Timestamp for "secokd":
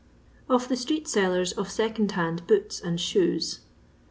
1.67-2.13